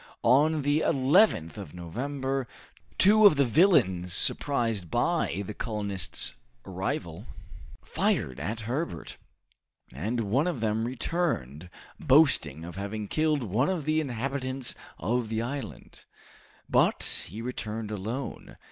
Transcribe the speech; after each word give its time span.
On 0.23 0.63
the 0.63 0.79
11th 0.79 1.57
of 1.57 1.75
November, 1.75 2.47
two 2.97 3.27
of 3.27 3.35
the 3.35 3.45
villains, 3.45 4.13
surprised 4.13 4.89
by 4.89 5.43
the 5.45 5.53
colonists' 5.53 6.33
arrival, 6.65 7.27
fired 7.83 8.39
at 8.39 8.61
Herbert, 8.61 9.19
and 9.93 10.21
one 10.21 10.47
of 10.47 10.59
them 10.59 10.85
returned, 10.85 11.69
boasting 11.99 12.65
of 12.65 12.77
having 12.77 13.07
killed 13.07 13.43
one 13.43 13.69
of 13.69 13.85
the 13.85 14.01
inhabitants 14.01 14.73
of 14.97 15.29
the 15.29 15.43
island; 15.43 16.05
but 16.67 17.25
he 17.27 17.39
returned 17.39 17.91
alone. 17.91 18.57